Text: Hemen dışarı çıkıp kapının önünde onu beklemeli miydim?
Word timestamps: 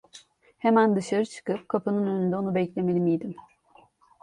Hemen 0.57 0.95
dışarı 0.95 1.25
çıkıp 1.25 1.69
kapının 1.69 2.07
önünde 2.07 2.35
onu 2.35 2.55
beklemeli 2.55 2.99
miydim? 2.99 3.35